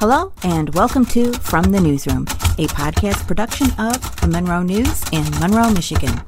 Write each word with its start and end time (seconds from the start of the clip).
Hello, 0.00 0.32
and 0.44 0.72
welcome 0.76 1.04
to 1.06 1.32
From 1.32 1.72
the 1.72 1.80
Newsroom, 1.80 2.22
a 2.56 2.68
podcast 2.68 3.26
production 3.26 3.66
of 3.80 4.20
the 4.20 4.28
Monroe 4.28 4.62
News 4.62 5.02
in 5.10 5.28
Monroe, 5.40 5.70
Michigan. 5.72 6.22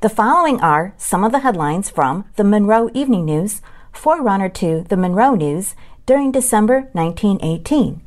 The 0.00 0.08
following 0.08 0.60
are 0.60 0.94
some 0.96 1.24
of 1.24 1.32
the 1.32 1.40
headlines 1.40 1.90
from 1.90 2.26
the 2.36 2.44
Monroe 2.44 2.88
Evening 2.94 3.24
News, 3.24 3.62
forerunner 3.92 4.48
to 4.50 4.84
the 4.88 4.96
Monroe 4.96 5.34
News, 5.34 5.74
during 6.06 6.30
December 6.30 6.88
1918. 6.92 8.00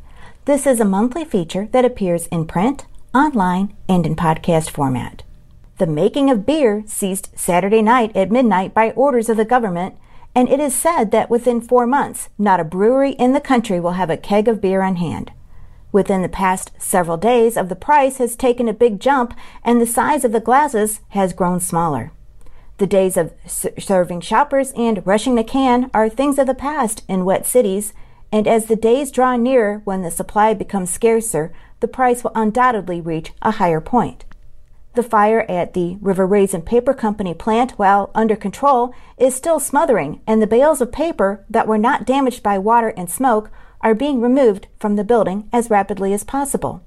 This 0.45 0.65
is 0.65 0.79
a 0.79 0.85
monthly 0.85 1.25
feature 1.25 1.67
that 1.73 1.83
appears 1.83 2.27
in 2.27 2.45
print, 2.45 2.85
online, 3.13 3.75
and 3.89 4.05
in 4.05 4.15
podcast 4.15 4.69
format. 4.69 5.23
The 5.79 5.85
making 5.85 6.29
of 6.29 6.45
beer 6.45 6.83
ceased 6.85 7.37
Saturday 7.37 7.81
night 7.81 8.15
at 8.15 8.31
midnight 8.31 8.73
by 8.73 8.91
orders 8.91 9.27
of 9.27 9.35
the 9.35 9.43
government 9.43 9.97
and 10.35 10.49
it 10.49 10.59
is 10.59 10.73
said 10.73 11.11
that 11.11 11.29
within 11.29 11.61
four 11.61 11.85
months, 11.85 12.29
not 12.37 12.59
a 12.59 12.63
brewery 12.63 13.11
in 13.11 13.33
the 13.33 13.41
country 13.41 13.79
will 13.79 13.91
have 13.91 14.09
a 14.09 14.17
keg 14.17 14.47
of 14.47 14.61
beer 14.61 14.81
on 14.81 14.95
hand. 14.95 15.31
Within 15.91 16.21
the 16.21 16.29
past 16.29 16.71
several 16.77 17.17
days 17.17 17.57
of 17.57 17.67
the 17.67 17.75
price 17.75 18.17
has 18.17 18.35
taken 18.35 18.69
a 18.69 18.73
big 18.73 18.99
jump 18.99 19.33
and 19.63 19.81
the 19.81 19.85
size 19.85 20.23
of 20.23 20.31
the 20.31 20.39
glasses 20.39 21.01
has 21.09 21.33
grown 21.33 21.59
smaller. 21.59 22.11
The 22.77 22.87
days 22.87 23.17
of 23.17 23.33
serving 23.45 24.21
shoppers 24.21 24.71
and 24.71 25.05
rushing 25.05 25.35
the 25.35 25.43
can 25.43 25.91
are 25.93 26.09
things 26.09 26.39
of 26.39 26.47
the 26.47 26.55
past 26.55 27.03
in 27.07 27.25
wet 27.25 27.45
cities, 27.45 27.93
and 28.31 28.47
as 28.47 28.65
the 28.65 28.75
days 28.75 29.11
draw 29.11 29.35
nearer 29.35 29.81
when 29.83 30.01
the 30.01 30.09
supply 30.09 30.53
becomes 30.53 30.89
scarcer, 30.89 31.53
the 31.81 31.87
price 31.87 32.23
will 32.23 32.31
undoubtedly 32.33 33.01
reach 33.01 33.33
a 33.41 33.51
higher 33.51 33.81
point. 33.81 34.25
The 34.93 35.03
fire 35.03 35.45
at 35.47 35.73
the 35.73 35.97
River 36.01 36.27
Raisin 36.27 36.63
Paper 36.63 36.93
Company 36.93 37.33
plant, 37.33 37.71
while 37.71 38.11
under 38.13 38.35
control, 38.35 38.93
is 39.17 39.33
still 39.33 39.59
smothering, 39.59 40.19
and 40.27 40.41
the 40.41 40.47
bales 40.47 40.81
of 40.81 40.91
paper 40.91 41.45
that 41.49 41.67
were 41.67 41.77
not 41.77 42.05
damaged 42.05 42.43
by 42.43 42.57
water 42.57 42.89
and 42.97 43.09
smoke 43.09 43.49
are 43.79 43.95
being 43.95 44.19
removed 44.19 44.67
from 44.77 44.97
the 44.97 45.05
building 45.05 45.47
as 45.53 45.69
rapidly 45.69 46.13
as 46.13 46.25
possible. 46.25 46.83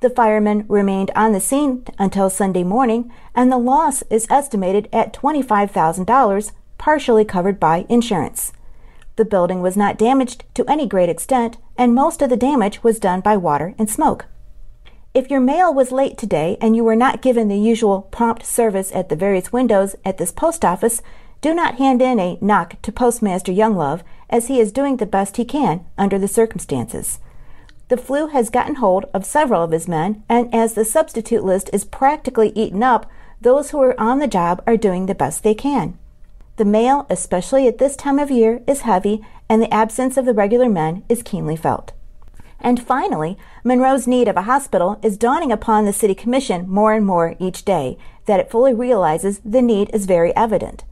The 0.00 0.08
firemen 0.08 0.64
remained 0.66 1.10
on 1.14 1.32
the 1.32 1.40
scene 1.40 1.84
until 1.98 2.30
Sunday 2.30 2.64
morning, 2.64 3.12
and 3.34 3.52
the 3.52 3.58
loss 3.58 4.02
is 4.08 4.26
estimated 4.30 4.88
at 4.90 5.12
$25,000, 5.12 6.52
partially 6.78 7.24
covered 7.24 7.60
by 7.60 7.84
insurance. 7.88 8.52
The 9.16 9.26
building 9.26 9.60
was 9.60 9.76
not 9.76 9.98
damaged 9.98 10.44
to 10.54 10.64
any 10.68 10.86
great 10.86 11.10
extent, 11.10 11.58
and 11.76 11.94
most 11.94 12.22
of 12.22 12.30
the 12.30 12.36
damage 12.36 12.82
was 12.82 12.98
done 12.98 13.20
by 13.20 13.36
water 13.36 13.74
and 13.78 13.90
smoke. 13.90 14.24
If 15.14 15.30
your 15.30 15.40
mail 15.40 15.74
was 15.74 15.92
late 15.92 16.16
today 16.16 16.56
and 16.58 16.74
you 16.74 16.84
were 16.84 16.96
not 16.96 17.20
given 17.20 17.48
the 17.48 17.58
usual 17.58 18.08
prompt 18.10 18.46
service 18.46 18.90
at 18.94 19.10
the 19.10 19.16
various 19.16 19.52
windows 19.52 19.94
at 20.06 20.16
this 20.16 20.32
post 20.32 20.64
office, 20.64 21.02
do 21.42 21.52
not 21.54 21.74
hand 21.74 22.00
in 22.00 22.18
a 22.18 22.38
knock 22.40 22.80
to 22.80 22.90
Postmaster 22.90 23.52
Younglove, 23.52 24.02
as 24.30 24.46
he 24.46 24.58
is 24.58 24.72
doing 24.72 24.96
the 24.96 25.04
best 25.04 25.36
he 25.36 25.44
can 25.44 25.84
under 25.98 26.18
the 26.18 26.28
circumstances. 26.28 27.18
The 27.88 27.98
flu 27.98 28.28
has 28.28 28.48
gotten 28.48 28.76
hold 28.76 29.04
of 29.12 29.26
several 29.26 29.62
of 29.62 29.72
his 29.72 29.86
men, 29.86 30.22
and 30.30 30.54
as 30.54 30.72
the 30.72 30.84
substitute 30.84 31.44
list 31.44 31.68
is 31.74 31.84
practically 31.84 32.50
eaten 32.54 32.82
up, 32.82 33.04
those 33.38 33.70
who 33.70 33.82
are 33.82 34.00
on 34.00 34.18
the 34.18 34.26
job 34.26 34.62
are 34.66 34.78
doing 34.78 35.04
the 35.04 35.14
best 35.14 35.42
they 35.42 35.54
can. 35.54 35.98
The 36.56 36.64
mail, 36.64 37.04
especially 37.10 37.68
at 37.68 37.76
this 37.76 37.96
time 37.96 38.18
of 38.18 38.30
year, 38.30 38.62
is 38.66 38.82
heavy, 38.82 39.20
and 39.46 39.60
the 39.60 39.74
absence 39.74 40.16
of 40.16 40.24
the 40.24 40.32
regular 40.32 40.70
men 40.70 41.04
is 41.10 41.22
keenly 41.22 41.56
felt. 41.56 41.92
And 42.62 42.80
finally, 42.80 43.36
Monroe's 43.64 44.06
need 44.06 44.28
of 44.28 44.36
a 44.36 44.42
hospital 44.42 44.98
is 45.02 45.18
dawning 45.18 45.50
upon 45.50 45.84
the 45.84 45.92
City 45.92 46.14
Commission 46.14 46.68
more 46.68 46.92
and 46.92 47.04
more 47.04 47.34
each 47.40 47.64
day, 47.64 47.98
that 48.26 48.38
it 48.38 48.50
fully 48.50 48.72
realizes 48.72 49.40
the 49.44 49.60
need 49.60 49.90
is 49.92 50.06
very 50.06 50.34
evident. 50.36 50.84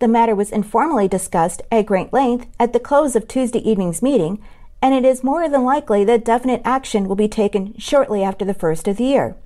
The 0.00 0.08
matter 0.08 0.34
was 0.34 0.50
informally 0.50 1.06
discussed 1.06 1.62
at 1.70 1.86
great 1.86 2.12
length 2.12 2.48
at 2.58 2.72
the 2.72 2.80
close 2.80 3.14
of 3.14 3.28
Tuesday 3.28 3.60
evening's 3.60 4.02
meeting, 4.02 4.42
and 4.82 4.94
it 4.94 5.04
is 5.04 5.22
more 5.22 5.48
than 5.48 5.64
likely 5.64 6.04
that 6.04 6.24
definite 6.24 6.60
action 6.64 7.06
will 7.06 7.14
be 7.14 7.28
taken 7.28 7.78
shortly 7.78 8.24
after 8.24 8.44
the 8.44 8.52
first 8.52 8.88
of 8.88 8.96
the 8.96 9.04
year. 9.04 9.36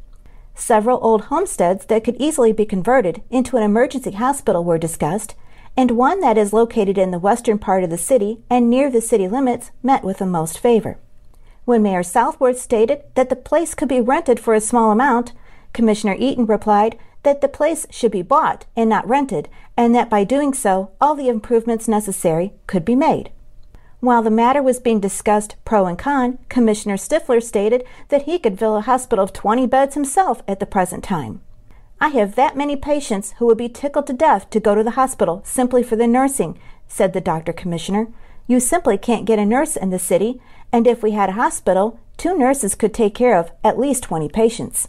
Several 0.54 0.98
old 1.02 1.24
homesteads 1.24 1.84
that 1.84 2.04
could 2.04 2.16
easily 2.18 2.54
be 2.54 2.64
converted 2.64 3.20
into 3.28 3.58
an 3.58 3.62
emergency 3.62 4.12
hospital 4.12 4.64
were 4.64 4.78
discussed, 4.78 5.34
and 5.76 5.90
one 5.90 6.20
that 6.20 6.38
is 6.38 6.54
located 6.54 6.96
in 6.96 7.10
the 7.10 7.18
western 7.18 7.58
part 7.58 7.84
of 7.84 7.90
the 7.90 7.98
city 7.98 8.38
and 8.48 8.70
near 8.70 8.90
the 8.90 9.02
city 9.02 9.28
limits 9.28 9.72
met 9.82 10.02
with 10.02 10.16
the 10.16 10.24
most 10.24 10.58
favor. 10.58 10.98
When 11.66 11.82
Mayor 11.82 12.04
Southworth 12.04 12.60
stated 12.60 13.02
that 13.16 13.28
the 13.28 13.34
place 13.34 13.74
could 13.74 13.88
be 13.88 14.00
rented 14.00 14.38
for 14.38 14.54
a 14.54 14.60
small 14.60 14.92
amount, 14.92 15.32
Commissioner 15.72 16.14
Eaton 16.16 16.46
replied 16.46 16.96
that 17.24 17.40
the 17.40 17.48
place 17.48 17.88
should 17.90 18.12
be 18.12 18.22
bought 18.22 18.66
and 18.76 18.88
not 18.88 19.06
rented, 19.08 19.48
and 19.76 19.92
that 19.92 20.08
by 20.08 20.22
doing 20.22 20.54
so, 20.54 20.92
all 21.00 21.16
the 21.16 21.28
improvements 21.28 21.88
necessary 21.88 22.52
could 22.68 22.84
be 22.84 22.94
made. 22.94 23.32
While 23.98 24.22
the 24.22 24.30
matter 24.30 24.62
was 24.62 24.78
being 24.78 25.00
discussed 25.00 25.56
pro 25.64 25.86
and 25.86 25.98
con, 25.98 26.38
Commissioner 26.48 26.96
Stifler 26.96 27.42
stated 27.42 27.82
that 28.10 28.22
he 28.22 28.38
could 28.38 28.60
fill 28.60 28.76
a 28.76 28.82
hospital 28.82 29.24
of 29.24 29.32
20 29.32 29.66
beds 29.66 29.94
himself 29.94 30.44
at 30.46 30.60
the 30.60 30.66
present 30.66 31.02
time. 31.02 31.40
I 32.00 32.10
have 32.10 32.36
that 32.36 32.56
many 32.56 32.76
patients 32.76 33.34
who 33.38 33.46
would 33.46 33.58
be 33.58 33.68
tickled 33.68 34.06
to 34.06 34.12
death 34.12 34.48
to 34.50 34.60
go 34.60 34.76
to 34.76 34.84
the 34.84 34.92
hospital 34.92 35.42
simply 35.44 35.82
for 35.82 35.96
the 35.96 36.06
nursing, 36.06 36.60
said 36.86 37.12
the 37.12 37.20
doctor 37.20 37.52
commissioner. 37.52 38.06
You 38.46 38.60
simply 38.60 38.96
can't 38.96 39.24
get 39.24 39.38
a 39.38 39.46
nurse 39.46 39.76
in 39.76 39.90
the 39.90 39.98
city, 39.98 40.40
and 40.72 40.86
if 40.86 41.02
we 41.02 41.12
had 41.12 41.30
a 41.30 41.32
hospital, 41.32 41.98
two 42.16 42.36
nurses 42.36 42.74
could 42.74 42.94
take 42.94 43.14
care 43.14 43.36
of 43.36 43.50
at 43.64 43.78
least 43.78 44.04
20 44.04 44.28
patients. 44.28 44.88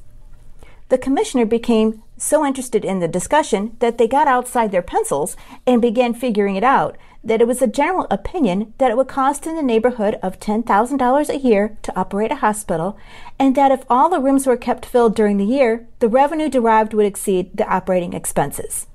The 0.90 0.98
commissioner 0.98 1.46
became 1.46 2.04
so 2.18 2.46
interested 2.46 2.86
in 2.86 3.00
the 3.00 3.08
discussion 3.08 3.76
that 3.80 3.98
they 3.98 4.08
got 4.08 4.28
outside 4.28 4.72
their 4.72 4.82
pencils 4.82 5.36
and 5.66 5.82
began 5.82 6.14
figuring 6.14 6.56
it 6.56 6.64
out 6.64 6.98
that 7.24 7.42
it 7.42 7.48
was 7.48 7.62
a 7.62 7.68
general 7.68 8.08
opinion 8.10 8.74
that 8.78 8.90
it 8.90 8.96
would 8.96 9.08
cost 9.08 9.46
in 9.46 9.56
the 9.56 9.62
neighborhood 9.62 10.18
of 10.24 10.40
$10,000 10.40 11.30
a 11.30 11.38
year 11.38 11.78
to 11.82 12.00
operate 12.00 12.32
a 12.32 12.36
hospital, 12.36 12.98
and 13.38 13.56
that 13.56 13.72
if 13.72 13.84
all 13.90 14.08
the 14.08 14.22
rooms 14.22 14.48
were 14.48 14.56
kept 14.56 14.86
filled 14.86 15.16
during 15.16 15.38
the 15.38 15.46
year, 15.46 15.88
the 16.00 16.08
revenue 16.08 16.48
derived 16.48 16.94
would 16.94 17.06
exceed 17.06 17.58
the 17.58 17.68
operating 17.68 18.14
expenses. 18.14 18.88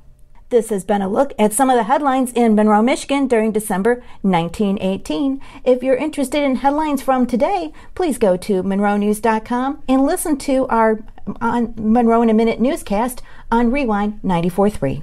This 0.53 0.69
has 0.69 0.85
been 0.85 1.01
a 1.01 1.09
look 1.09 1.33
at 1.39 1.55
some 1.55 1.71
of 1.71 1.77
the 1.77 1.85
headlines 1.85 2.31
in 2.33 2.55
Monroe, 2.55 2.83
Michigan 2.83 3.27
during 3.27 3.53
December 3.53 4.05
1918. 4.21 5.41
If 5.65 5.83
you're 5.83 5.97
interested 5.97 6.43
in 6.43 6.57
headlines 6.57 7.01
from 7.01 7.27
today, 7.27 7.73
please 7.95 8.19
go 8.19 8.37
to 8.37 8.63
monroenews.com 8.63 9.83
and 9.89 10.05
listen 10.05 10.37
to 10.37 10.67
our 10.67 11.03
on 11.41 11.73
Monroe 11.79 12.21
in 12.21 12.29
a 12.29 12.35
Minute 12.35 12.61
newscast 12.61 13.23
on 13.51 13.71
Rewind 13.71 14.21
94.3. 14.23 15.03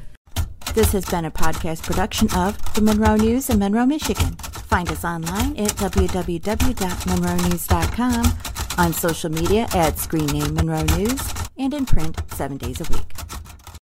This 0.75 0.91
has 0.91 1.05
been 1.05 1.25
a 1.25 1.31
podcast 1.31 1.81
production 1.81 2.27
of 2.35 2.55
the 2.75 2.81
Monroe 2.81 3.16
News 3.16 3.49
in 3.49 3.57
Monroe, 3.57 3.87
Michigan. 3.87 4.35
Find 4.35 4.87
us 4.91 5.03
online 5.03 5.57
at 5.57 5.71
www.monroenews.com, 5.77 8.77
on 8.77 8.93
social 8.93 9.31
media 9.31 9.67
at 9.73 9.97
screen 9.97 10.27
name 10.27 10.53
Monroe 10.53 10.83
News, 10.95 11.33
and 11.57 11.73
in 11.73 11.87
print 11.87 12.21
seven 12.35 12.57
days 12.57 12.79
a 12.81 12.83
week. 12.93 13.19